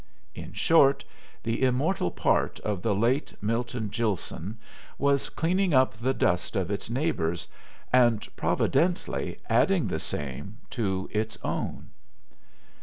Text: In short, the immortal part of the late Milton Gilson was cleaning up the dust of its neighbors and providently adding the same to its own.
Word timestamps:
In 0.33 0.51
short, 0.53 1.05
the 1.43 1.61
immortal 1.61 2.09
part 2.09 2.59
of 2.61 2.81
the 2.81 2.95
late 2.95 3.35
Milton 3.39 3.87
Gilson 3.89 4.57
was 4.97 5.29
cleaning 5.29 5.75
up 5.75 5.93
the 5.93 6.11
dust 6.11 6.55
of 6.55 6.71
its 6.71 6.89
neighbors 6.89 7.47
and 7.93 8.27
providently 8.35 9.37
adding 9.47 9.85
the 9.85 9.99
same 9.99 10.57
to 10.71 11.07
its 11.13 11.37
own. 11.43 11.91